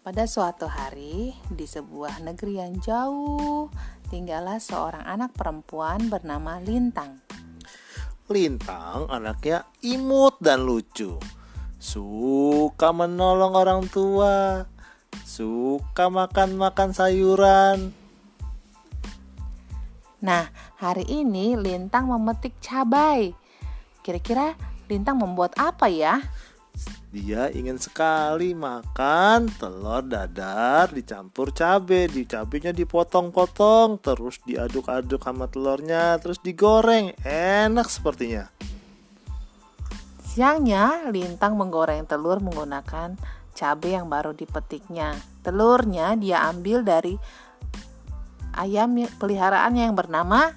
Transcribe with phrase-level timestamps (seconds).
[0.00, 3.68] Pada suatu hari, di sebuah negeri yang jauh,
[4.08, 7.20] tinggallah seorang anak perempuan bernama Lintang.
[8.32, 11.20] Lintang anaknya imut dan lucu.
[11.76, 14.64] Suka menolong orang tua.
[15.28, 17.92] Suka makan-makan sayuran.
[20.24, 20.48] Nah,
[20.80, 23.36] hari ini Lintang memetik cabai.
[24.00, 24.56] Kira-kira
[24.88, 26.24] Lintang membuat apa ya?
[27.10, 36.22] Dia ingin sekali makan telur dadar dicampur cabe, di cabenya dipotong-potong, terus diaduk-aduk sama telurnya,
[36.22, 37.10] terus digoreng.
[37.26, 38.46] Enak sepertinya.
[40.22, 43.18] Siangnya, Lintang menggoreng telur menggunakan
[43.58, 45.18] cabe yang baru dipetiknya.
[45.42, 47.18] Telurnya dia ambil dari
[48.54, 50.54] ayam peliharaannya yang bernama